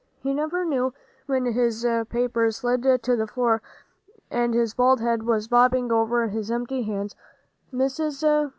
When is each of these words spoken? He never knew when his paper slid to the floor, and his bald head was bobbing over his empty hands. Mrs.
He 0.19 0.33
never 0.33 0.65
knew 0.65 0.95
when 1.27 1.45
his 1.45 1.85
paper 2.09 2.49
slid 2.49 2.81
to 3.03 3.15
the 3.15 3.27
floor, 3.27 3.61
and 4.31 4.51
his 4.51 4.73
bald 4.73 4.99
head 4.99 5.21
was 5.21 5.47
bobbing 5.47 5.91
over 5.91 6.25
his 6.27 6.49
empty 6.49 6.81
hands. 6.81 7.15
Mrs. 7.71 8.23